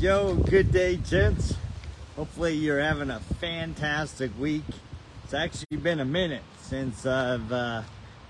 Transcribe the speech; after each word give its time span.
Yo, 0.00 0.32
good 0.32 0.70
day, 0.70 0.94
gents. 0.94 1.56
Hopefully, 2.14 2.54
you're 2.54 2.78
having 2.78 3.10
a 3.10 3.18
fantastic 3.18 4.30
week. 4.38 4.62
It's 5.24 5.34
actually 5.34 5.78
been 5.78 5.98
a 5.98 6.04
minute 6.04 6.44
since 6.62 7.04
I've 7.04 7.50
uh, 7.50 7.82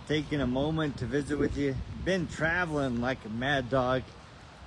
taken 0.07 0.41
a 0.41 0.47
moment 0.47 0.97
to 0.97 1.05
visit 1.05 1.39
with 1.39 1.59
you. 1.59 1.77
Been 2.07 2.27
traveling 2.27 3.03
like 3.03 3.19
a 3.27 3.29
mad 3.29 3.69
dog. 3.69 4.03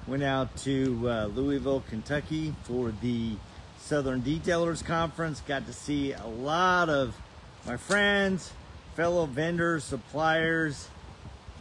Went 0.06 0.22
out 0.22 0.56
to 0.58 1.10
uh, 1.10 1.26
Louisville, 1.26 1.84
Kentucky 1.90 2.54
for 2.66 2.94
the 3.02 3.32
Southern 3.80 4.22
Detailers 4.22 4.86
Conference. 4.86 5.42
Got 5.42 5.66
to 5.66 5.74
see 5.74 6.14
a 6.14 6.28
lot 6.28 6.88
of 6.88 7.18
my 7.66 7.78
friends, 7.78 8.54
fellow 8.94 9.26
vendors, 9.26 9.84
suppliers, 9.84 10.88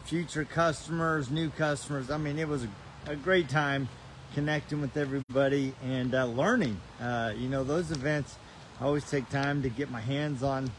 future 0.05 0.45
customers, 0.45 1.31
new 1.31 1.49
customers. 1.49 2.11
I 2.11 2.17
mean, 2.17 2.37
it 2.37 2.47
was 2.47 2.65
a, 2.65 3.11
a 3.13 3.15
great 3.15 3.49
time 3.49 3.89
connecting 4.33 4.81
with 4.81 4.95
everybody 4.97 5.73
and 5.83 6.15
uh, 6.15 6.25
learning. 6.25 6.79
Uh, 7.01 7.33
you 7.35 7.49
know, 7.49 7.63
those 7.63 7.91
events 7.91 8.37
I 8.79 8.85
always 8.85 9.09
take 9.09 9.29
time 9.29 9.61
to 9.63 9.69
get 9.69 9.91
my 9.91 10.01
hands 10.01 10.41
on 10.41 10.71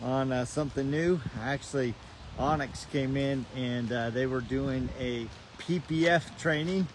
on 0.00 0.32
uh, 0.32 0.44
something 0.44 0.90
new. 0.90 1.20
Actually, 1.42 1.94
Onyx 2.38 2.86
came 2.92 3.16
in 3.16 3.44
and 3.56 3.92
uh, 3.92 4.10
they 4.10 4.26
were 4.26 4.40
doing 4.40 4.88
a 4.98 5.26
PPF 5.58 6.38
training. 6.38 6.86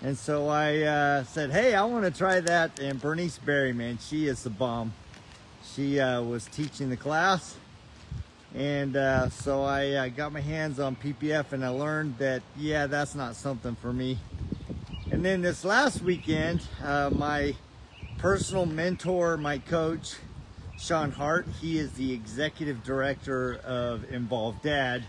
And 0.00 0.16
so 0.16 0.48
I 0.48 0.82
uh, 0.82 1.24
said, 1.24 1.50
hey, 1.50 1.74
I 1.74 1.84
want 1.84 2.04
to 2.04 2.10
try 2.10 2.40
that. 2.40 2.78
And 2.78 3.00
Bernice 3.00 3.38
Berry, 3.38 3.72
man, 3.72 3.98
she 3.98 4.28
is 4.28 4.44
the 4.44 4.50
bomb. 4.50 4.92
She 5.74 5.98
uh, 5.98 6.22
was 6.22 6.46
teaching 6.46 6.88
the 6.88 6.96
class. 6.96 7.56
And 8.54 8.94
so 9.32 9.64
I 9.64 10.08
got 10.08 10.32
my 10.32 10.40
hands 10.40 10.80
on 10.80 10.96
PPF 10.96 11.52
and 11.52 11.62
I 11.64 11.68
learned 11.68 12.16
that, 12.18 12.42
yeah, 12.56 12.86
that's 12.86 13.14
not 13.14 13.36
something 13.36 13.74
for 13.74 13.92
me. 13.92 14.18
And 15.18 15.24
then 15.24 15.42
this 15.42 15.64
last 15.64 16.00
weekend, 16.00 16.62
uh, 16.80 17.10
my 17.12 17.56
personal 18.18 18.66
mentor, 18.66 19.36
my 19.36 19.58
coach, 19.58 20.14
Sean 20.78 21.10
Hart, 21.10 21.44
he 21.60 21.76
is 21.76 21.90
the 21.94 22.12
executive 22.12 22.84
director 22.84 23.56
of 23.64 24.08
Involved 24.12 24.62
Dad. 24.62 25.04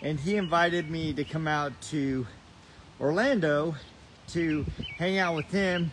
And 0.00 0.20
he 0.20 0.36
invited 0.36 0.88
me 0.88 1.12
to 1.14 1.24
come 1.24 1.48
out 1.48 1.72
to 1.90 2.28
Orlando 3.00 3.74
to 4.28 4.64
hang 4.98 5.18
out 5.18 5.34
with 5.34 5.50
him 5.50 5.90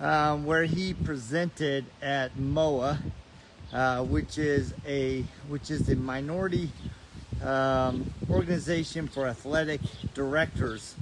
um, 0.00 0.44
where 0.44 0.64
he 0.64 0.92
presented 0.92 1.84
at 2.02 2.36
MOA, 2.36 2.98
uh, 3.72 4.02
which 4.02 4.38
is 4.38 4.74
a 4.84 5.24
which 5.46 5.70
is 5.70 5.88
a 5.88 5.94
minority 5.94 6.72
um, 7.44 8.12
organization 8.28 9.06
for 9.06 9.28
athletic 9.28 9.82
directors 10.14 10.96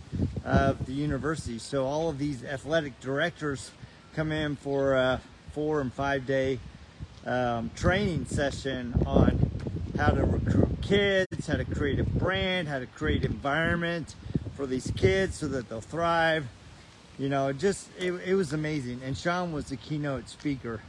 of 0.44 0.84
the 0.86 0.92
university. 0.92 1.58
So 1.58 1.86
all 1.86 2.08
of 2.08 2.18
these 2.18 2.44
athletic 2.44 3.00
directors 3.00 3.70
come 4.14 4.30
in 4.30 4.56
for 4.56 4.94
a 4.94 5.20
four 5.52 5.80
and 5.80 5.92
five 5.92 6.26
day 6.26 6.58
um, 7.26 7.70
training 7.74 8.26
session 8.26 8.94
on 9.06 9.50
how 9.96 10.10
to 10.10 10.24
recruit 10.24 10.82
kids, 10.82 11.46
how 11.46 11.56
to 11.56 11.64
create 11.64 11.98
a 11.98 12.04
brand, 12.04 12.68
how 12.68 12.78
to 12.78 12.86
create 12.86 13.24
environment 13.24 14.14
for 14.56 14.66
these 14.66 14.90
kids 14.96 15.36
so 15.36 15.48
that 15.48 15.68
they'll 15.68 15.80
thrive. 15.80 16.46
You 17.18 17.28
know, 17.28 17.52
just 17.52 17.88
it, 17.98 18.12
it 18.12 18.34
was 18.34 18.52
amazing. 18.52 19.00
And 19.04 19.16
Sean 19.16 19.52
was 19.52 19.66
the 19.66 19.76
keynote 19.76 20.28
speaker. 20.28 20.80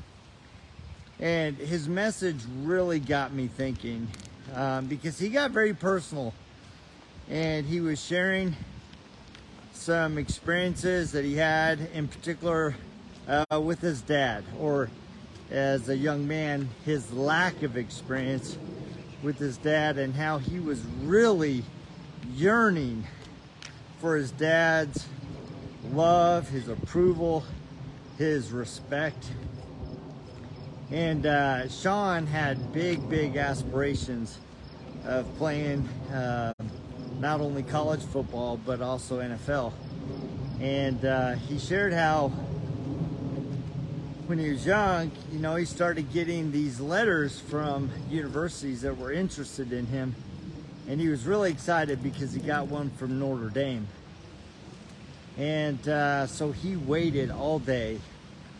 And 1.20 1.56
his 1.56 1.88
message 1.88 2.40
really 2.64 3.00
got 3.00 3.32
me 3.32 3.48
thinking 3.48 4.08
um, 4.54 4.88
because 4.88 5.18
he 5.18 5.30
got 5.30 5.52
very 5.52 5.74
personal 5.74 6.34
and 7.30 7.66
he 7.66 7.80
was 7.80 8.04
sharing 8.04 8.56
some 9.76 10.18
experiences 10.18 11.12
that 11.12 11.26
he 11.26 11.36
had 11.36 11.80
in 11.94 12.08
particular 12.08 12.76
uh, 13.28 13.60
with 13.60 13.80
his 13.82 14.02
dad 14.02 14.44
or 14.60 14.90
as 15.52 15.90
a 15.90 15.96
young 15.96 16.28
man 16.28 16.68
his 16.86 17.12
lack 17.14 17.62
of 17.62 17.78
experience 17.78 18.58
with 19.22 19.38
his 19.38 19.58
dad 19.58 19.98
and 19.98 20.16
how 20.16 20.38
he 20.38 20.60
was 20.60 20.82
really 21.04 21.64
yearning 22.34 23.06
for 24.00 24.16
his 24.16 24.32
dad's 24.32 25.06
love 25.92 26.50
his 26.50 26.68
approval 26.68 27.44
his 28.18 28.52
respect. 28.52 29.32
And 30.92 31.26
uh, 31.26 31.68
Sean 31.68 32.28
had 32.28 32.72
big, 32.72 33.08
big 33.10 33.36
aspirations 33.36 34.40
of 35.06 35.26
playing 35.38 35.88
uh, 36.14 36.54
not 37.20 37.42
only 37.42 37.64
college 37.64 38.02
football, 38.02 38.60
but 38.66 38.82
also 38.82 39.20
NFL. 39.20 39.74
And 40.60 41.04
uh, 41.04 41.34
he 41.34 41.60
shared 41.60 41.94
how 41.94 42.32
when 44.28 44.40
he 44.40 44.50
was 44.50 44.66
young, 44.66 45.12
you 45.32 45.40
know, 45.40 45.56
he 45.56 45.66
started 45.66 46.12
getting 46.12 46.52
these 46.52 46.80
letters 46.80 47.40
from 47.40 47.92
universities 48.10 48.82
that 48.82 48.98
were 48.98 49.12
interested 49.12 49.72
in 49.72 49.86
him. 49.86 50.16
And 50.88 51.00
he 51.00 51.10
was 51.10 51.26
really 51.26 51.52
excited 51.52 52.02
because 52.02 52.34
he 52.34 52.40
got 52.40 52.68
one 52.68 52.90
from 52.92 53.20
Notre 53.20 53.50
Dame. 53.50 53.88
And 55.38 55.88
uh, 55.88 56.28
so 56.28 56.52
he 56.52 56.76
waited 56.76 57.30
all 57.30 57.60
day 57.60 58.00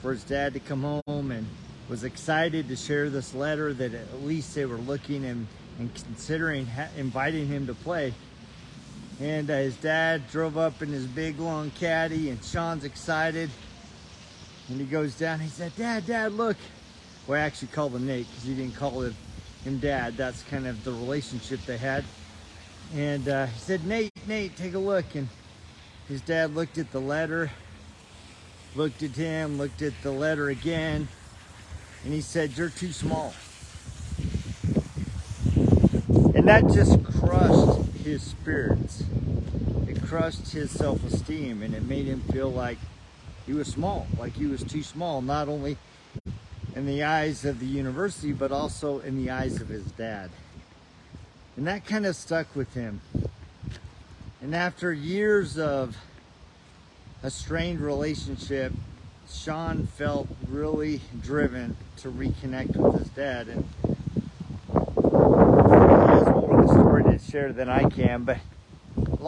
for 0.02 0.12
his 0.12 0.24
dad 0.24 0.54
to 0.54 0.60
come 0.60 1.02
home 1.08 1.32
and 1.32 1.48
was 1.90 2.04
excited 2.04 2.68
to 2.68 2.76
share 2.76 3.10
this 3.10 3.34
letter 3.34 3.74
that 3.74 3.94
at 3.94 4.24
least 4.24 4.56
they 4.56 4.66
were 4.66 4.78
looking 4.78 5.26
and, 5.26 5.48
and 5.80 5.94
considering 5.96 6.68
inviting 6.98 7.48
him 7.48 7.68
to 7.68 7.74
play. 7.74 8.14
And 9.20 9.50
uh, 9.50 9.56
his 9.56 9.78
dad 9.78 10.30
drove 10.30 10.58
up 10.58 10.82
in 10.82 10.90
his 10.90 11.06
big 11.06 11.40
long 11.40 11.72
caddy, 11.72 12.30
and 12.30 12.44
Sean's 12.44 12.84
excited. 12.84 13.50
And 14.68 14.80
he 14.80 14.86
goes 14.86 15.16
down. 15.16 15.40
He 15.40 15.50
said, 15.50 15.76
"Dad, 15.76 16.06
Dad, 16.06 16.34
look." 16.34 16.58
Well, 17.28 17.40
I 17.40 17.44
actually 17.44 17.70
called 17.70 17.96
him 17.96 18.06
Nate 18.06 18.28
because 18.30 18.44
he 18.44 18.54
didn't 18.54 18.76
call 18.76 19.02
him, 19.02 19.16
him 19.64 19.80
Dad. 19.80 20.18
That's 20.18 20.44
kind 20.44 20.68
of 20.68 20.84
the 20.84 20.92
relationship 20.92 21.60
they 21.66 21.78
had. 21.78 22.04
And 22.94 23.28
uh, 23.28 23.46
he 23.48 23.60
said, 23.60 23.86
"Nate, 23.86 24.12
Nate, 24.28 24.56
take 24.58 24.74
a 24.74 24.80
look." 24.80 25.16
And 25.16 25.30
his 26.08 26.22
dad 26.22 26.54
looked 26.54 26.78
at 26.78 26.92
the 26.92 27.02
letter, 27.02 27.50
looked 28.76 29.02
at 29.02 29.12
him, 29.12 29.58
looked 29.58 29.82
at 29.82 29.94
the 30.04 30.12
letter 30.12 30.50
again, 30.50 31.08
and 32.04 32.14
he 32.14 32.22
said, 32.22 32.56
You're 32.56 32.70
too 32.70 32.92
small. 32.92 33.34
And 36.36 36.48
that 36.48 36.64
just 36.72 37.04
crushed 37.04 37.75
his 38.06 38.22
spirits. 38.22 39.04
It 39.88 40.02
crushed 40.04 40.52
his 40.52 40.70
self 40.70 41.04
esteem 41.04 41.64
and 41.64 41.74
it 41.74 41.84
made 41.84 42.06
him 42.06 42.22
feel 42.32 42.52
like 42.52 42.78
he 43.48 43.54
was 43.54 43.68
small, 43.68 44.06
like 44.20 44.34
he 44.34 44.46
was 44.46 44.64
too 44.64 44.84
small, 44.84 45.24
not 45.24 45.50
only 45.50 45.78
in 46.76 46.86
the 46.86 47.04
eyes 47.04 47.46
of 47.46 47.60
the 47.60 47.66
university, 47.66 48.32
but 48.32 48.52
also 48.52 49.00
in 49.00 49.18
the 49.18 49.32
eyes 49.32 49.60
of 49.60 49.70
his 49.70 49.86
dad. 49.94 50.30
And 51.58 51.66
that 51.66 51.86
kind 51.86 52.06
of 52.06 52.16
stuck 52.16 52.56
with 52.56 52.74
him. 52.76 53.02
And 54.40 54.56
after 54.56 54.94
years 54.94 55.58
of 55.58 55.98
a 57.24 57.32
strained 57.32 57.82
relationship, 57.82 58.72
Sean 59.28 59.88
felt 59.88 60.28
really 60.48 61.02
driven 61.24 61.76
to 61.98 62.12
reconnect 62.12 62.76
with 62.76 63.00
his 63.00 63.10
dad. 63.10 63.48
And 63.48 63.66
he 64.72 64.76
has 64.76 66.28
more 66.28 66.52
of 66.52 66.55
the 66.66 66.74
story 66.74 67.04
to 67.04 67.20
share 67.20 67.54
than 67.54 67.70
I 67.70 67.90
can, 67.90 68.24
but 68.24 68.38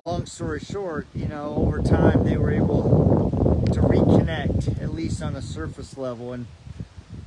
long 0.05 0.25
story 0.25 0.59
short, 0.59 1.07
you 1.13 1.27
know, 1.27 1.53
over 1.57 1.81
time 1.81 2.23
they 2.23 2.37
were 2.37 2.51
able 2.51 3.61
to 3.73 3.79
reconnect, 3.81 4.81
at 4.81 4.93
least 4.93 5.21
on 5.21 5.35
a 5.35 5.41
surface 5.41 5.97
level. 5.97 6.33
And 6.33 6.47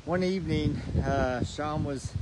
one 0.04 0.25
evening, 0.25 0.76
uh, 1.04 1.44
Sean 1.44 1.84
was 1.84 2.12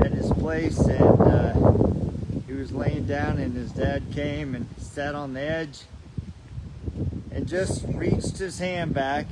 at 0.00 0.12
his 0.12 0.30
place 0.32 0.78
and 0.78 1.20
uh, 1.20 2.42
he 2.46 2.52
was 2.52 2.72
laying 2.72 3.06
down, 3.06 3.38
and 3.38 3.54
his 3.54 3.72
dad 3.72 4.02
came 4.12 4.54
and 4.54 4.66
sat 4.78 5.14
on 5.14 5.32
the 5.32 5.40
edge 5.40 5.82
and 7.30 7.46
just 7.46 7.84
reached 7.88 8.38
his 8.38 8.58
hand 8.58 8.92
back 8.92 9.26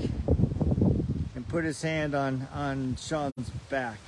and 1.35 1.47
put 1.49 1.65
his 1.65 1.83
hand 1.83 2.15
on, 2.15 2.49
on 2.55 2.97
Sean's 2.99 3.51
back. 3.69 3.99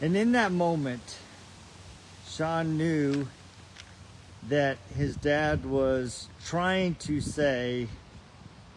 And 0.00 0.14
in 0.14 0.32
that 0.32 0.52
moment, 0.52 1.16
Sean 2.36 2.76
knew 2.76 3.26
that 4.50 4.76
his 4.94 5.16
dad 5.16 5.64
was 5.64 6.28
trying 6.44 6.94
to 6.96 7.18
say, 7.18 7.88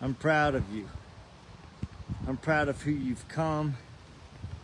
I'm 0.02 0.14
proud 0.14 0.56
of 0.56 0.74
you. 0.74 0.88
I'm 2.26 2.38
proud 2.38 2.70
of 2.70 2.84
who 2.84 2.92
you've 2.92 3.28
come. 3.28 3.76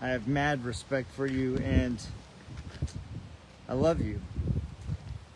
I 0.01 0.07
have 0.07 0.29
mad 0.29 0.63
respect 0.63 1.11
for 1.11 1.25
you 1.25 1.57
and 1.57 2.01
I 3.67 3.73
love 3.73 3.99
you. 3.99 4.21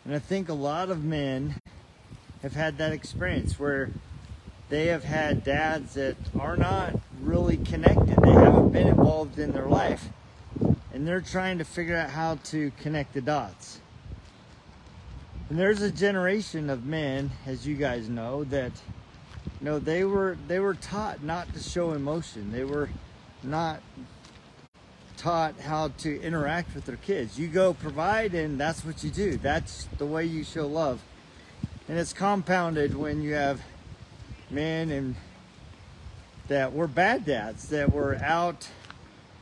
And 0.06 0.14
I 0.14 0.20
think 0.20 0.48
a 0.48 0.54
lot 0.54 0.88
of 0.88 1.04
men 1.04 1.60
have 2.40 2.54
had 2.54 2.78
that 2.78 2.92
experience 2.92 3.58
where 3.58 3.90
they 4.70 4.86
have 4.86 5.04
had 5.04 5.44
dads 5.44 5.92
that 5.94 6.16
are 6.38 6.56
not 6.56 6.98
really 7.20 7.58
connected. 7.58 8.16
They 8.22 8.32
haven't 8.32 8.70
been 8.70 8.88
involved 8.88 9.38
in 9.38 9.52
their 9.52 9.66
life. 9.66 10.08
And 10.92 11.06
they're 11.06 11.20
trying 11.20 11.58
to 11.58 11.64
figure 11.64 11.96
out 11.96 12.10
how 12.10 12.36
to 12.44 12.72
connect 12.80 13.14
the 13.14 13.20
dots. 13.20 13.80
And 15.48 15.58
there's 15.58 15.82
a 15.82 15.90
generation 15.90 16.70
of 16.70 16.84
men, 16.84 17.30
as 17.46 17.66
you 17.66 17.74
guys 17.74 18.08
know, 18.08 18.44
that 18.44 18.72
you 19.60 19.64
know, 19.66 19.78
they 19.78 20.04
were 20.04 20.36
they 20.48 20.58
were 20.58 20.74
taught 20.74 21.22
not 21.22 21.52
to 21.54 21.60
show 21.60 21.92
emotion. 21.92 22.52
They 22.52 22.64
were 22.64 22.90
not 23.42 23.82
taught 25.16 25.58
how 25.60 25.88
to 25.98 26.20
interact 26.22 26.74
with 26.74 26.86
their 26.86 26.96
kids. 26.96 27.38
You 27.38 27.48
go 27.48 27.74
provide 27.74 28.34
and 28.34 28.58
that's 28.58 28.84
what 28.84 29.04
you 29.04 29.10
do. 29.10 29.36
That's 29.36 29.84
the 29.98 30.06
way 30.06 30.24
you 30.24 30.44
show 30.44 30.66
love. 30.66 31.02
And 31.88 31.98
it's 31.98 32.12
compounded 32.12 32.96
when 32.96 33.20
you 33.20 33.34
have 33.34 33.60
men 34.50 34.90
and 34.90 35.14
that 36.48 36.72
were 36.72 36.88
bad 36.88 37.26
dads 37.26 37.68
that 37.68 37.92
were 37.92 38.16
out, 38.16 38.68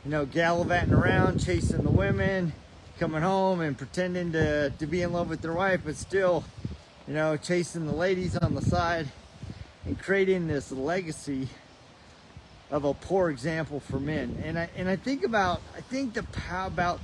you 0.05 0.11
know, 0.11 0.25
gallivanting 0.25 0.93
around, 0.93 1.43
chasing 1.43 1.83
the 1.83 1.91
women, 1.91 2.53
coming 2.99 3.21
home 3.21 3.61
and 3.61 3.77
pretending 3.77 4.31
to, 4.31 4.69
to 4.71 4.87
be 4.87 5.01
in 5.01 5.11
love 5.11 5.29
with 5.29 5.41
their 5.41 5.53
wife, 5.53 5.81
but 5.83 5.95
still, 5.95 6.43
you 7.07 7.13
know, 7.13 7.35
chasing 7.37 7.85
the 7.85 7.93
ladies 7.93 8.37
on 8.37 8.55
the 8.55 8.61
side 8.61 9.07
and 9.85 9.99
creating 9.99 10.47
this 10.47 10.71
legacy 10.71 11.49
of 12.71 12.85
a 12.85 12.93
poor 12.93 13.29
example 13.29 13.79
for 13.79 13.99
men. 13.99 14.41
And 14.45 14.59
I 14.59 14.69
and 14.75 14.87
I 14.87 14.95
think 14.95 15.23
about 15.23 15.61
I 15.75 15.81
think 15.81 16.13
the 16.13 16.25
how 16.47 16.67
about 16.67 16.99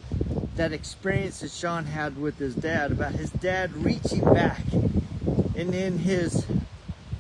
that 0.56 0.72
experience 0.72 1.40
that 1.40 1.52
Sean 1.52 1.86
had 1.86 2.18
with 2.18 2.38
his 2.38 2.56
dad 2.56 2.92
about 2.92 3.14
his 3.14 3.30
dad 3.32 3.76
reaching 3.76 4.22
back 4.22 4.62
and 5.56 5.74
in 5.74 6.00
his 6.00 6.46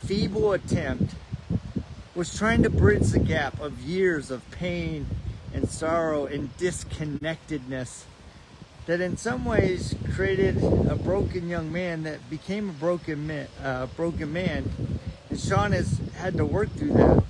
feeble 0.05 0.53
attempt 0.53 1.15
was 2.13 2.37
trying 2.37 2.63
to 2.63 2.69
bridge 2.69 3.09
the 3.09 3.19
gap 3.19 3.59
of 3.59 3.81
years 3.81 4.31
of 4.31 4.49
pain 4.51 5.07
and 5.55 5.69
sorrow 5.69 6.25
and 6.25 6.55
disconnectedness 6.57 8.03
that 8.85 9.01
in 9.01 9.17
some 9.17 9.45
ways 9.45 9.95
created 10.13 10.61
a 10.89 10.95
broken 10.95 11.49
young 11.49 11.71
man 11.71 12.03
that 12.03 12.29
became 12.29 12.69
a 12.69 12.73
broken 12.73 13.25
man, 13.25 13.47
uh, 13.63 13.87
broken 13.87 14.31
man. 14.31 14.69
And 15.29 15.39
Sean 15.39 15.71
has 15.71 15.99
had 16.17 16.37
to 16.37 16.45
work 16.45 16.69
through 16.73 16.93
that. 16.93 17.23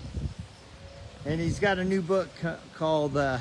And 1.26 1.40
he's 1.40 1.60
got 1.60 1.80
a 1.80 1.86
new 1.86 2.02
book 2.02 2.28
called 2.76 3.16
uh, 3.16 3.40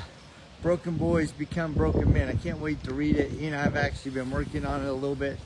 Broken 0.61 0.95
Boys 0.95 1.31
Become 1.31 1.73
Broken 1.73 2.13
Men. 2.13 2.29
I 2.29 2.35
can't 2.35 2.59
wait 2.59 2.81
to 2.85 2.93
read 2.93 3.17
it. 3.17 3.31
He 3.31 3.47
and 3.47 3.55
I 3.55 3.63
have 3.63 3.75
actually 3.75 4.11
been 4.11 4.31
working 4.31 4.65
on 4.65 4.81
it 4.81 4.87
a 4.87 4.93
little 4.93 5.15
bit 5.15 5.37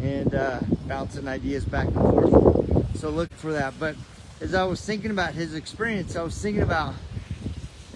and 0.00 0.34
uh, 0.34 0.60
bouncing 0.86 1.26
ideas 1.26 1.64
back 1.64 1.86
and 1.86 1.94
forth. 1.94 2.98
So 2.98 3.10
look 3.10 3.32
for 3.34 3.52
that. 3.52 3.74
But 3.80 3.96
as 4.40 4.54
I 4.54 4.64
was 4.64 4.80
thinking 4.80 5.10
about 5.10 5.34
his 5.34 5.54
experience, 5.54 6.14
I 6.14 6.22
was 6.22 6.40
thinking 6.40 6.62
about 6.62 6.94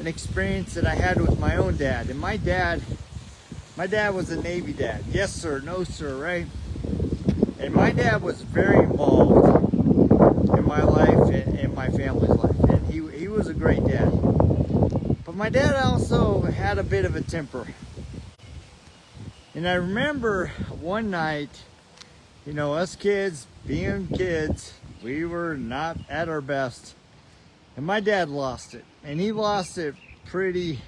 an 0.04 0.08
experience 0.08 0.74
that 0.74 0.84
I 0.84 0.94
had 0.94 1.18
with 1.18 1.40
my 1.40 1.56
own 1.56 1.78
dad. 1.78 2.10
And 2.10 2.20
my 2.20 2.36
dad, 2.36 2.82
my 3.74 3.86
dad 3.86 4.14
was 4.14 4.28
a 4.28 4.38
Navy 4.38 4.74
dad. 4.74 5.02
Yes, 5.10 5.32
sir. 5.32 5.60
No, 5.60 5.82
sir. 5.82 6.14
Right? 6.18 6.46
And 7.58 7.74
my 7.74 7.90
dad 7.90 8.20
was 8.20 8.42
very 8.42 8.84
involved 8.84 9.72
in 10.58 10.66
my 10.66 10.82
life 10.82 11.32
and 11.32 11.74
my 11.74 11.88
family's 11.88 12.28
life. 12.28 12.60
And 12.68 12.86
he, 12.92 13.18
he 13.18 13.28
was 13.28 13.48
a 13.48 13.54
great 13.54 13.82
dad. 13.86 14.10
But 15.24 15.36
my 15.36 15.48
dad 15.48 15.74
also 15.82 16.42
had 16.42 16.76
a 16.76 16.82
bit 16.82 17.06
of 17.06 17.16
a 17.16 17.22
temper. 17.22 17.66
And 19.54 19.66
I 19.66 19.72
remember 19.72 20.48
one 20.82 21.10
night, 21.10 21.62
you 22.44 22.52
know, 22.52 22.74
us 22.74 22.94
kids 22.94 23.46
being 23.66 24.08
kids, 24.08 24.74
we 25.02 25.24
were 25.24 25.56
not 25.56 25.96
at 26.10 26.28
our 26.28 26.42
best. 26.42 26.94
And 27.74 27.86
my 27.86 28.00
dad 28.00 28.28
lost 28.28 28.74
it. 28.74 28.84
And 29.04 29.20
he 29.20 29.32
lost 29.32 29.76
it 29.76 29.94
pretty, 30.24 30.80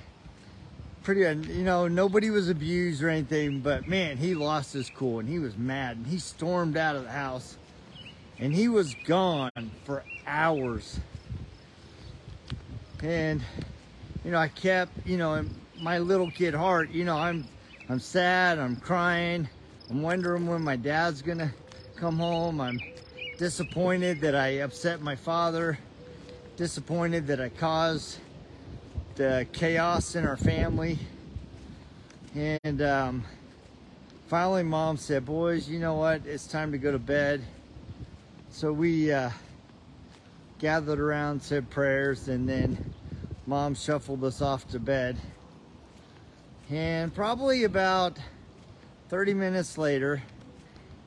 pretty, 1.03 1.27
uh, 1.27 1.35
you 1.35 1.65
know, 1.65 1.87
nobody 1.87 2.31
was 2.31 2.49
abused 2.49 3.03
or 3.03 3.11
anything, 3.11 3.61
but 3.61 3.87
man, 3.87 4.17
he 4.17 4.35
lost 4.35 4.73
his 4.73 4.91
cool 4.91 5.19
and 5.19 5.29
he 5.29 5.39
was 5.39 5.57
mad 5.57 5.99
and 5.99 6.07
he 6.07 6.19
stormed 6.19 6.77
out 6.77 6.97
of 6.97 7.05
the 7.05 7.11
house 7.11 7.59
and 8.39 8.55
he 8.55 8.69
was 8.69 8.95
gone 9.05 9.51
for 9.85 10.03
hours. 10.27 10.99
And, 13.03 13.43
you 14.25 14.31
know, 14.31 14.39
I 14.39 14.49
kept, 14.49 15.07
you 15.07 15.19
know, 15.19 15.45
my 15.81 15.99
little 15.99 16.31
kid 16.31 16.55
heart, 16.55 16.91
you 16.91 17.05
know, 17.05 17.17
I'm, 17.17 17.47
I'm 17.91 18.01
sad, 18.01 18.59
I'm 18.59 18.77
crying, 18.77 19.47
I'm 19.91 20.01
wondering 20.01 20.47
when 20.47 20.63
my 20.63 20.77
dad's 20.77 21.21
gonna 21.21 21.53
come 21.97 22.19
home. 22.19 22.61
I'm 22.61 22.81
disappointed 23.39 24.21
that 24.23 24.35
I 24.35 24.61
upset 24.61 25.01
my 25.01 25.17
father, 25.17 25.79
disappointed 26.57 27.27
that 27.27 27.39
I 27.39 27.51
caused 27.51 28.19
the 29.17 29.47
chaos 29.53 30.17
in 30.17 30.27
our 30.27 30.39
family. 30.39 30.99
And 32.35 32.81
um, 32.81 33.25
finally, 34.29 34.63
mom 34.63 34.97
said, 34.97 35.27
Boys, 35.27 35.69
you 35.69 35.79
know 35.79 35.95
what? 35.95 36.23
It's 36.25 36.47
time 36.47 36.73
to 36.73 36.79
go 36.79 36.91
to 36.93 36.99
bed. 36.99 37.45
So 38.51 38.73
we 38.73 39.13
uh, 39.13 39.31
gathered 40.59 40.99
around, 40.99 41.43
said 41.43 41.69
prayers, 41.69 42.29
and 42.29 42.49
then 42.49 42.95
mom 43.47 43.75
shuffled 43.75 44.25
us 44.25 44.41
off 44.41 44.67
to 44.69 44.79
bed. 44.79 45.19
And 46.71 47.15
probably 47.15 47.65
about 47.65 48.19
30 49.11 49.35
minutes 49.35 49.77
later, 49.77 50.23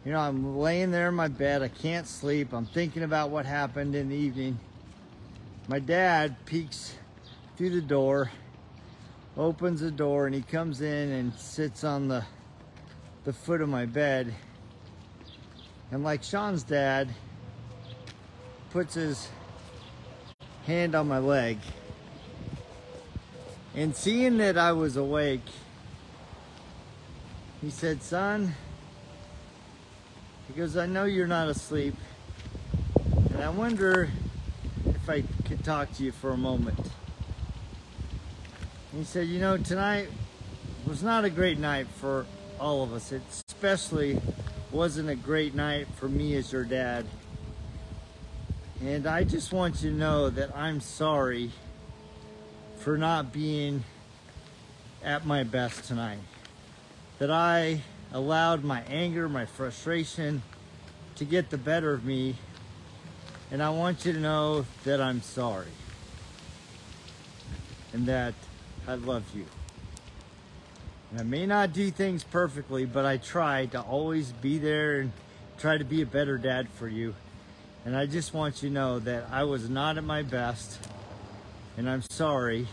you 0.05 0.11
know, 0.11 0.19
I'm 0.19 0.57
laying 0.57 0.91
there 0.91 1.09
in 1.09 1.15
my 1.15 1.27
bed. 1.27 1.63
I 1.63 1.69
can't 1.69 2.07
sleep. 2.07 2.53
I'm 2.53 2.67
thinking 2.67 3.01
about 3.01 3.31
what 3.31 3.47
happened 3.47 3.95
in 3.95 4.09
the 4.09 4.15
evening. 4.15 4.59
My 5.69 5.77
dad 5.77 6.35
peeks 6.47 6.95
through 7.55 7.69
the 7.69 7.81
door, 7.81 8.31
opens 9.37 9.81
the 9.81 9.91
door, 9.91 10.25
and 10.25 10.33
he 10.33 10.41
comes 10.41 10.81
in 10.81 11.11
and 11.11 11.31
sits 11.35 11.83
on 11.83 12.07
the, 12.07 12.25
the 13.23 13.33
foot 13.33 13.61
of 13.61 13.69
my 13.69 13.85
bed. 13.85 14.33
And 15.91 16.03
like 16.03 16.23
Sean's 16.23 16.63
dad, 16.63 17.13
puts 18.71 18.95
his 18.95 19.29
hand 20.65 20.95
on 20.95 21.07
my 21.07 21.19
leg. 21.19 21.59
And 23.75 23.95
seeing 23.95 24.39
that 24.39 24.57
I 24.57 24.71
was 24.71 24.97
awake, 24.97 25.45
he 27.61 27.69
said, 27.69 28.01
Son, 28.01 28.55
he 30.47 30.53
goes, 30.53 30.75
I 30.75 30.87
know 30.87 31.03
you're 31.03 31.27
not 31.27 31.47
asleep. 31.47 31.93
And 33.33 33.43
I 33.43 33.49
wonder 33.49 34.09
if 34.83 35.07
I 35.07 35.23
could 35.49 35.65
talk 35.65 35.91
to 35.93 36.03
you 36.03 36.11
for 36.11 36.29
a 36.29 36.37
moment. 36.37 36.79
He 38.95 39.03
said, 39.03 39.27
You 39.27 39.39
know, 39.39 39.57
tonight 39.57 40.07
was 40.87 41.01
not 41.01 41.25
a 41.25 41.29
great 41.31 41.57
night 41.57 41.87
for 41.87 42.27
all 42.59 42.83
of 42.83 42.93
us. 42.93 43.11
It 43.11 43.23
especially 43.47 44.21
wasn't 44.71 45.09
a 45.09 45.15
great 45.15 45.55
night 45.55 45.87
for 45.95 46.07
me 46.07 46.35
as 46.35 46.53
your 46.53 46.65
dad. 46.65 47.07
And 48.79 49.07
I 49.07 49.23
just 49.23 49.51
want 49.51 49.81
you 49.81 49.89
to 49.89 49.95
know 49.95 50.29
that 50.29 50.55
I'm 50.55 50.81
sorry 50.81 51.49
for 52.77 52.95
not 52.95 53.33
being 53.33 53.83
at 55.03 55.25
my 55.25 55.43
best 55.43 55.85
tonight. 55.85 56.19
That 57.17 57.31
I 57.31 57.81
allowed 58.13 58.63
my 58.63 58.83
anger, 58.83 59.27
my 59.27 59.47
frustration 59.47 60.43
to 61.15 61.25
get 61.25 61.49
the 61.49 61.57
better 61.57 61.91
of 61.91 62.05
me. 62.05 62.35
And 63.51 63.63
I 63.63 63.71
want 63.71 64.05
you 64.05 64.13
to 64.13 64.19
know 64.19 64.65
that 64.83 65.01
I'm 65.01 65.21
sorry. 65.21 65.71
And 67.93 68.05
that 68.05 68.35
I 68.87 68.95
love 68.95 69.23
you. 69.35 69.45
And 71.11 71.19
I 71.19 71.23
may 71.23 71.47
not 71.47 71.73
do 71.73 71.89
things 71.89 72.23
perfectly, 72.23 72.85
but 72.85 73.05
I 73.05 73.17
try 73.17 73.65
to 73.67 73.81
always 73.81 74.31
be 74.31 74.59
there 74.59 74.99
and 74.99 75.11
try 75.57 75.77
to 75.77 75.83
be 75.83 76.01
a 76.03 76.05
better 76.05 76.37
dad 76.37 76.69
for 76.69 76.87
you. 76.87 77.15
And 77.85 77.95
I 77.95 78.05
just 78.05 78.33
want 78.33 78.61
you 78.61 78.69
to 78.69 78.73
know 78.75 78.99
that 78.99 79.27
I 79.31 79.43
was 79.43 79.69
not 79.69 79.97
at 79.97 80.03
my 80.03 80.21
best 80.21 80.79
and 81.77 81.89
I'm 81.89 82.03
sorry. 82.09 82.67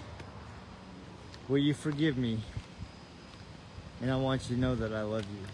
Will 1.48 1.58
you 1.58 1.72
forgive 1.72 2.18
me? 2.18 2.40
And 4.02 4.10
I 4.10 4.16
want 4.16 4.50
you 4.50 4.56
to 4.56 4.60
know 4.60 4.74
that 4.74 4.92
I 4.92 5.02
love 5.02 5.22
you. 5.22 5.46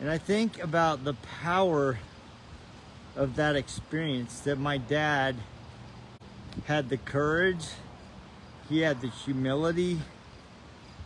And 0.00 0.08
I 0.08 0.18
think 0.18 0.62
about 0.62 1.04
the 1.04 1.14
power 1.42 1.98
of 3.16 3.36
that 3.36 3.56
experience 3.56 4.40
that 4.40 4.58
my 4.58 4.78
dad 4.78 5.36
had 6.66 6.88
the 6.88 6.96
courage, 6.96 7.66
he 8.68 8.80
had 8.80 9.00
the 9.00 9.08
humility 9.08 10.00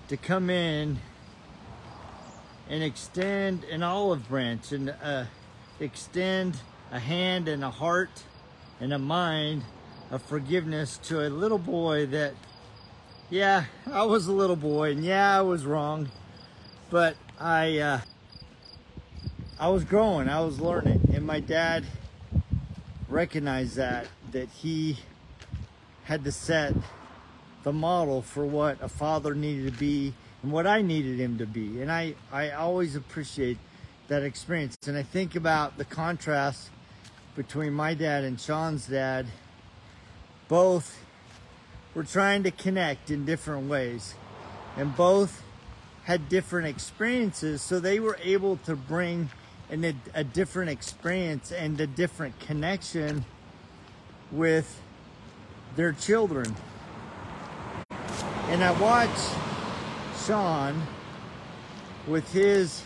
to 0.09 0.17
come 0.17 0.51
in 0.51 0.99
and 2.69 2.83
extend 2.83 3.65
an 3.65 3.83
olive 3.83 4.29
branch 4.29 4.73
and 4.73 4.95
uh, 5.03 5.25
extend 5.81 6.57
a 6.93 6.99
hand 6.99 7.49
and 7.49 7.65
a 7.65 7.71
heart 7.71 8.25
and 8.81 8.93
a 8.93 8.99
mind 8.99 9.63
of 10.11 10.23
forgiveness 10.23 10.99
to 10.99 11.27
a 11.27 11.29
little 11.29 11.59
boy 11.59 12.07
that, 12.07 12.35
yeah, 13.31 13.65
I 13.91 14.05
was 14.05 14.27
a 14.27 14.33
little 14.33 14.57
boy 14.57 14.93
and 14.93 15.05
yeah, 15.05 15.39
I 15.39 15.43
was 15.43 15.65
wrong, 15.65 16.11
but 16.91 17.17
I, 17.41 17.79
uh, 17.79 18.01
I 19.59 19.69
was 19.69 19.85
growing, 19.85 20.29
I 20.29 20.41
was 20.41 20.61
learning, 20.61 20.96
and 21.13 21.27
my 21.27 21.41
dad 21.41 21.85
recognized 23.09 23.77
that, 23.77 24.07
that 24.33 24.49
he 24.49 24.99
had 26.05 26.25
to 26.25 26.33
set 26.33 26.75
the 27.63 27.73
model 27.73 28.23
for 28.23 28.45
what 28.47 28.79
a 28.81 28.89
father 28.89 29.35
needed 29.35 29.73
to 29.73 29.79
be 29.79 30.15
and 30.43 30.53
what 30.53 30.67
I 30.67 30.83
needed 30.83 31.19
him 31.19 31.39
to 31.39 31.47
be. 31.47 31.81
And 31.81 31.91
I, 31.91 32.15
I 32.33 32.51
always 32.51 32.95
appreciate 32.95 33.59
that 34.09 34.23
experience. 34.23 34.77
And 34.87 34.97
I 34.97 35.03
think 35.03 35.35
about 35.35 35.79
the 35.79 35.85
contrast 35.85 36.71
between 37.35 37.73
my 37.73 37.95
dad 37.95 38.25
and 38.25 38.41
Sean's 38.41 38.87
dad. 38.87 39.27
Both 40.49 40.99
were 41.95 42.05
trying 42.05 42.43
to 42.45 42.51
connect 42.51 43.11
in 43.11 43.25
different 43.25 43.69
ways, 43.69 44.15
and 44.77 44.95
both 44.97 45.43
had 46.05 46.29
different 46.29 46.69
experiences, 46.69 47.63
so 47.63 47.81
they 47.81 47.99
were 47.99 48.19
able 48.23 48.59
to 48.59 48.77
bring 48.77 49.29
in 49.71 49.85
a, 49.85 49.95
a 50.15 50.25
different 50.25 50.71
experience 50.71 51.53
and 51.53 51.81
a 51.81 51.87
different 51.87 52.39
connection 52.41 53.25
with 54.31 54.81
their 55.75 55.93
children. 55.93 56.55
And 58.49 58.63
I 58.63 58.73
watch 58.81 59.19
Sean 60.25 60.83
with 62.07 62.33
his 62.33 62.83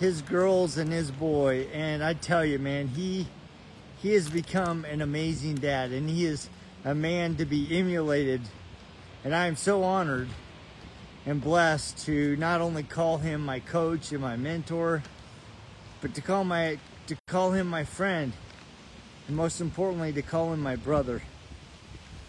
his 0.00 0.22
girls 0.22 0.76
and 0.76 0.90
his 0.90 1.10
boy 1.12 1.68
and 1.72 2.02
I 2.02 2.14
tell 2.14 2.44
you 2.44 2.58
man 2.58 2.88
he 2.88 3.28
he 4.02 4.12
has 4.14 4.28
become 4.28 4.84
an 4.84 5.00
amazing 5.00 5.54
dad 5.54 5.92
and 5.92 6.10
he 6.10 6.26
is 6.26 6.48
a 6.84 6.96
man 6.96 7.36
to 7.36 7.44
be 7.44 7.68
emulated 7.78 8.40
and 9.22 9.34
I 9.34 9.46
am 9.46 9.54
so 9.54 9.84
honored 9.84 10.28
and 11.24 11.40
blessed 11.40 12.04
to 12.06 12.36
not 12.36 12.60
only 12.60 12.82
call 12.82 13.18
him 13.18 13.40
my 13.44 13.60
coach 13.60 14.10
and 14.10 14.20
my 14.20 14.36
mentor 14.36 15.02
but 16.04 16.14
to 16.14 16.20
call 16.20 16.44
my 16.44 16.78
to 17.06 17.16
call 17.26 17.52
him 17.52 17.66
my 17.66 17.82
friend 17.82 18.34
and 19.26 19.34
most 19.34 19.58
importantly 19.58 20.12
to 20.12 20.20
call 20.20 20.52
him 20.52 20.60
my 20.60 20.76
brother 20.76 21.22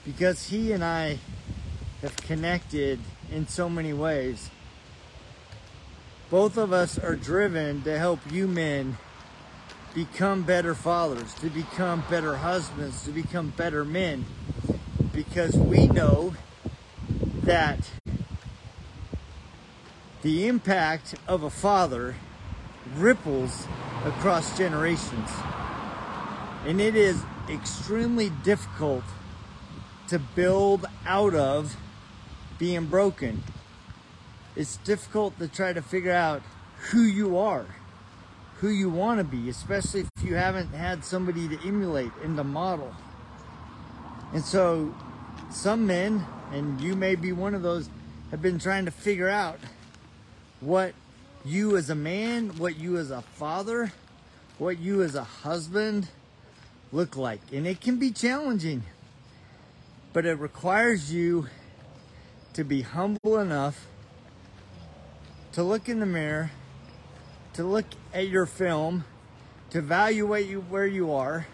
because 0.06 0.48
he 0.48 0.72
and 0.72 0.82
I 0.82 1.20
have 2.02 2.16
connected 2.16 3.02
in 3.30 3.50
so 3.50 3.68
many 3.68 3.92
ways 3.92 4.50
both 6.30 6.56
of 6.56 6.72
us 6.72 6.98
are 6.98 7.18
driven 7.18 7.82
to 7.82 8.00
help 8.00 8.22
you 8.32 8.48
men 8.48 8.98
become 9.94 10.44
better 10.44 10.74
fathers, 10.74 11.34
to 11.36 11.50
become 11.50 12.04
better 12.10 12.36
husbands, 12.36 13.06
to 13.06 13.12
become 13.12 13.54
better 13.56 13.86
men. 13.86 14.26
Because 15.14 15.56
we 15.56 15.88
know 15.88 16.36
that 17.44 17.92
the 20.22 20.48
impact 20.48 21.16
of 21.28 21.44
a 21.44 21.50
father 21.50 22.16
ripples 22.96 23.68
across 24.06 24.58
generations. 24.58 25.30
And 26.66 26.82
it 26.82 26.96
is 26.96 27.24
extremely 27.50 28.32
difficult 28.44 29.04
to 30.08 30.20
build 30.20 30.86
out 31.06 31.36
of 31.36 31.76
being 32.58 32.86
broken 32.86 33.44
it's 34.56 34.78
difficult 34.78 35.38
to 35.40 35.48
try 35.48 35.74
to 35.74 35.82
figure 35.82 36.14
out 36.14 36.42
who 36.92 37.02
you 37.02 37.38
are, 37.38 37.66
who 38.58 38.70
you 38.70 38.90
want 38.90 39.20
to 39.20 39.24
be, 39.24 39.50
especially 39.50 40.02
if 40.02 40.10
you 40.24 40.36
haven't 40.36 40.70
had 40.70 41.04
somebody 41.04 41.48
to 41.50 41.68
emulate 41.68 42.12
and 42.24 42.38
to 42.38 42.44
model. 42.44 42.96
And 44.34 44.44
so, 44.44 44.96
some 45.52 45.86
men, 45.86 46.26
and 46.52 46.80
you 46.80 46.96
may 46.96 47.16
be 47.16 47.34
one 47.34 47.54
of 47.54 47.64
those, 47.64 47.90
have 48.32 48.42
been 48.42 48.58
trying 48.58 48.86
to 48.86 48.92
figure 48.92 49.30
out 49.30 49.60
what 50.62 50.94
you 51.46 51.78
as 51.78 51.92
a 51.92 51.96
man, 51.96 52.50
what 52.58 52.78
you 52.78 52.98
as 52.98 53.12
a 53.12 53.22
father, 53.22 53.92
what 54.58 54.80
you 54.80 55.04
as 55.04 55.14
a 55.14 55.24
husband 55.24 56.08
look 56.92 57.16
like. 57.16 57.40
And 57.54 57.68
it 57.68 57.80
can 57.82 57.98
be 57.98 58.10
challenging, 58.12 58.84
but 60.12 60.26
it 60.26 60.40
requires 60.40 61.14
you 61.14 61.48
to 62.54 62.64
be 62.64 62.82
humble 62.82 63.38
enough 63.38 63.86
to 65.52 65.62
look 65.64 65.88
in 65.88 66.00
the 66.00 66.06
mirror, 66.06 66.52
to 67.54 67.64
look 67.64 67.86
at 68.14 68.28
your 68.28 68.46
film, 68.46 69.06
to 69.70 69.78
evaluate 69.78 70.48
you 70.48 70.62
where 70.62 70.88
you 70.88 71.14
are, 71.14 71.46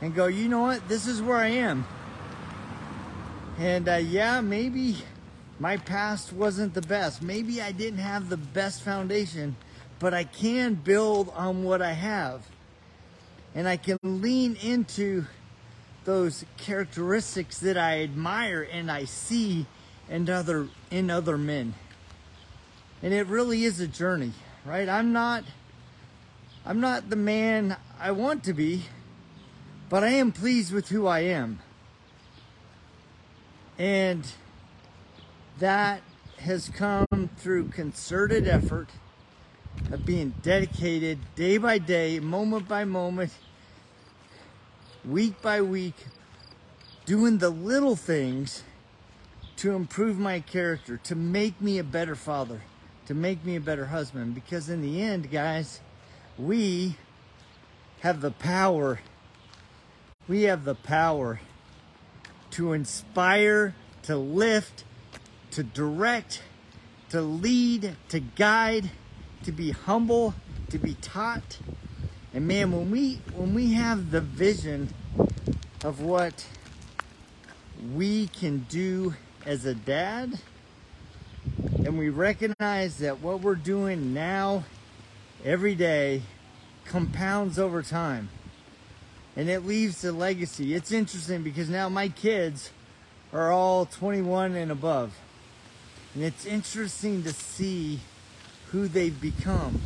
and 0.00 0.14
go, 0.14 0.26
you 0.26 0.48
know 0.48 0.60
what, 0.60 0.86
this 0.88 1.06
is 1.06 1.22
where 1.22 1.38
I 1.38 1.48
am. 1.48 1.86
And 3.58 3.88
uh, 3.88 3.94
yeah, 3.94 4.42
maybe 4.42 4.98
my 5.58 5.78
past 5.78 6.32
wasn't 6.32 6.74
the 6.74 6.82
best. 6.82 7.22
Maybe 7.22 7.62
I 7.62 7.72
didn't 7.72 8.00
have 8.00 8.28
the 8.28 8.36
best 8.36 8.82
foundation, 8.82 9.56
but 9.98 10.12
I 10.12 10.24
can 10.24 10.74
build 10.74 11.30
on 11.30 11.64
what 11.64 11.80
I 11.80 11.92
have. 11.92 12.46
And 13.54 13.66
I 13.66 13.78
can 13.78 13.98
lean 14.02 14.56
into 14.56 15.24
those 16.04 16.44
characteristics 16.58 17.58
that 17.60 17.78
I 17.78 18.02
admire 18.02 18.68
and 18.70 18.90
I 18.90 19.04
see 19.04 19.66
in 20.08 20.28
other 20.28 20.68
in 20.90 21.10
other 21.10 21.38
men. 21.38 21.74
And 23.02 23.12
it 23.12 23.26
really 23.26 23.64
is 23.64 23.80
a 23.80 23.86
journey, 23.86 24.32
right? 24.64 24.88
I'm 24.88 25.12
not 25.12 25.44
I'm 26.66 26.80
not 26.80 27.08
the 27.08 27.16
man 27.16 27.76
I 27.98 28.10
want 28.12 28.44
to 28.44 28.52
be, 28.52 28.82
but 29.88 30.04
I 30.04 30.10
am 30.10 30.32
pleased 30.32 30.72
with 30.72 30.88
who 30.88 31.06
I 31.06 31.20
am. 31.20 31.60
And 33.78 34.26
that 35.58 36.02
has 36.38 36.68
come 36.68 37.30
through 37.36 37.68
concerted 37.68 38.46
effort 38.46 38.88
of 39.90 40.04
being 40.04 40.34
dedicated 40.42 41.18
day 41.34 41.58
by 41.58 41.78
day, 41.78 42.20
moment 42.20 42.68
by 42.68 42.84
moment, 42.84 43.32
week 45.04 45.40
by 45.42 45.60
week, 45.60 45.94
doing 47.04 47.38
the 47.38 47.50
little 47.50 47.96
things 47.96 48.62
to 49.56 49.72
improve 49.72 50.18
my 50.18 50.40
character, 50.40 50.98
to 50.98 51.14
make 51.14 51.60
me 51.60 51.78
a 51.78 51.84
better 51.84 52.14
father 52.14 52.60
to 53.06 53.14
make 53.14 53.44
me 53.44 53.56
a 53.56 53.60
better 53.60 53.86
husband. 53.86 54.34
Because 54.34 54.68
in 54.68 54.82
the 54.82 55.00
end, 55.00 55.30
guys, 55.30 55.80
we 56.36 56.96
have 58.00 58.20
the 58.20 58.32
power. 58.32 59.00
We 60.28 60.42
have 60.42 60.64
the 60.64 60.74
power 60.74 61.40
to 62.52 62.72
inspire, 62.72 63.74
to 64.02 64.16
lift, 64.16 64.84
to 65.56 65.62
direct, 65.62 66.42
to 67.08 67.22
lead, 67.22 67.96
to 68.10 68.20
guide, 68.20 68.90
to 69.42 69.50
be 69.50 69.70
humble, 69.70 70.34
to 70.68 70.76
be 70.76 70.92
taught. 71.00 71.56
And 72.34 72.46
man, 72.46 72.72
when 72.72 72.90
we 72.90 73.22
when 73.34 73.54
we 73.54 73.72
have 73.72 74.10
the 74.10 74.20
vision 74.20 74.90
of 75.82 76.02
what 76.02 76.46
we 77.94 78.26
can 78.26 78.66
do 78.68 79.14
as 79.46 79.64
a 79.64 79.74
dad, 79.74 80.38
and 81.82 81.98
we 81.98 82.10
recognize 82.10 82.98
that 82.98 83.22
what 83.22 83.40
we're 83.40 83.54
doing 83.54 84.12
now, 84.12 84.64
every 85.42 85.74
day, 85.74 86.20
compounds 86.84 87.58
over 87.58 87.80
time. 87.80 88.28
And 89.34 89.48
it 89.48 89.64
leaves 89.64 90.04
a 90.04 90.12
legacy. 90.12 90.74
It's 90.74 90.92
interesting 90.92 91.42
because 91.42 91.70
now 91.70 91.88
my 91.88 92.10
kids 92.10 92.72
are 93.32 93.50
all 93.50 93.86
21 93.86 94.54
and 94.54 94.70
above. 94.70 95.14
And 96.16 96.24
it's 96.24 96.46
interesting 96.46 97.24
to 97.24 97.32
see 97.34 98.00
who 98.70 98.88
they've 98.88 99.20
become. 99.20 99.82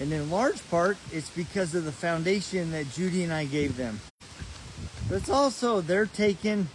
And 0.00 0.12
in 0.12 0.28
large 0.28 0.68
part, 0.70 0.96
it's 1.12 1.30
because 1.30 1.72
of 1.76 1.84
the 1.84 1.92
foundation 1.92 2.72
that 2.72 2.90
Judy 2.90 3.22
and 3.22 3.32
I 3.32 3.44
gave 3.44 3.76
them. 3.76 4.00
But 5.08 5.18
it's 5.18 5.30
also 5.30 5.80
they're 5.80 6.06
taking 6.06 6.66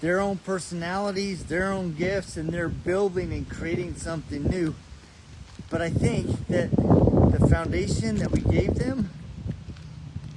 their 0.00 0.18
own 0.18 0.38
personalities, 0.38 1.44
their 1.44 1.70
own 1.70 1.94
gifts, 1.94 2.36
and 2.36 2.48
they're 2.50 2.68
building 2.68 3.32
and 3.32 3.48
creating 3.48 3.94
something 3.94 4.42
new. 4.42 4.74
But 5.70 5.82
I 5.82 5.90
think 5.90 6.48
that 6.48 6.72
the 6.72 7.46
foundation 7.48 8.16
that 8.16 8.32
we 8.32 8.40
gave 8.40 8.74
them 8.74 9.10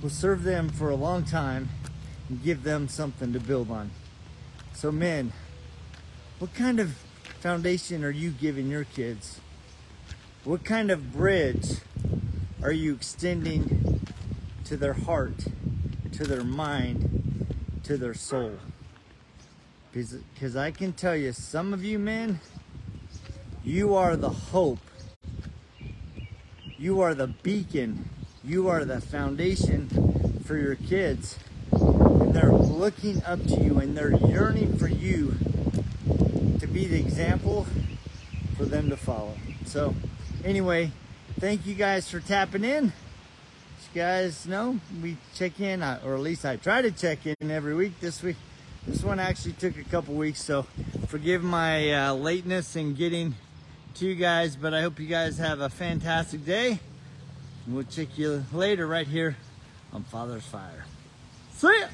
will 0.03 0.11
serve 0.11 0.43
them 0.43 0.69
for 0.69 0.91
a 0.91 0.95
long 0.95 1.23
time 1.23 1.69
and 2.29 2.43
give 2.43 2.61
them 2.61 2.87
something 2.87 3.33
to 3.33 3.39
build 3.39 3.71
on. 3.71 3.89
So, 4.75 4.91
men, 4.91 5.33
what 6.39 6.53
kind 6.53 6.79
of 6.79 6.97
foundation 7.39 8.03
are 8.03 8.09
you 8.09 8.31
giving 8.31 8.67
your 8.69 8.83
kids? 8.83 9.39
What 10.43 10.65
kind 10.65 10.91
of 10.91 11.13
bridge 11.13 11.77
are 12.61 12.71
you 12.71 12.93
extending 12.93 14.05
to 14.65 14.75
their 14.75 14.93
heart, 14.93 15.45
to 16.11 16.23
their 16.23 16.43
mind, 16.43 17.47
to 17.83 17.97
their 17.97 18.13
soul? 18.13 18.57
Because 19.93 20.55
I 20.55 20.71
can 20.71 20.93
tell 20.93 21.15
you, 21.15 21.33
some 21.33 21.73
of 21.73 21.83
you 21.83 21.99
men, 21.99 22.39
you 23.63 23.95
are 23.95 24.15
the 24.15 24.29
hope. 24.29 24.79
You 26.77 27.01
are 27.01 27.13
the 27.13 27.27
beacon. 27.27 28.09
You 28.43 28.67
are 28.67 28.83
the 28.83 28.99
foundation 28.99 30.41
for 30.45 30.57
your 30.57 30.75
kids. 30.75 31.37
And 31.71 32.33
they're 32.33 32.51
looking 32.51 33.23
up 33.23 33.43
to 33.43 33.61
you 33.61 33.79
and 33.79 33.95
they're 33.95 34.11
yearning 34.11 34.77
for 34.77 34.87
you 34.87 35.35
be 36.73 36.87
the 36.87 36.99
example 36.99 37.67
for 38.57 38.65
them 38.65 38.89
to 38.89 38.97
follow. 38.97 39.35
So, 39.65 39.93
anyway, 40.43 40.91
thank 41.39 41.67
you 41.67 41.75
guys 41.75 42.09
for 42.09 42.19
tapping 42.19 42.63
in. 42.63 42.85
As 42.85 43.89
you 43.93 44.01
guys 44.01 44.47
know, 44.47 44.79
we 44.99 45.17
check 45.35 45.59
in, 45.59 45.83
or 45.83 46.15
at 46.15 46.19
least 46.19 46.45
I 46.45 46.55
try 46.55 46.81
to 46.81 46.89
check 46.89 47.19
in 47.27 47.51
every 47.51 47.75
week. 47.75 47.99
This 47.99 48.23
week, 48.23 48.37
this 48.87 49.03
one 49.03 49.19
actually 49.19 49.53
took 49.53 49.77
a 49.77 49.83
couple 49.83 50.15
weeks, 50.15 50.43
so 50.43 50.65
forgive 51.07 51.43
my 51.43 51.91
uh, 51.93 52.13
lateness 52.15 52.75
in 52.75 52.95
getting 52.95 53.35
to 53.95 54.07
you 54.07 54.15
guys, 54.15 54.55
but 54.55 54.73
I 54.73 54.81
hope 54.81 54.99
you 54.99 55.07
guys 55.07 55.37
have 55.37 55.61
a 55.61 55.69
fantastic 55.69 56.43
day. 56.43 56.79
We'll 57.67 57.83
check 57.83 58.17
you 58.17 58.45
later 58.51 58.87
right 58.87 59.07
here 59.07 59.37
on 59.93 60.03
Father's 60.03 60.45
Fire. 60.45 60.85
See 61.53 61.67
ya! 61.79 61.87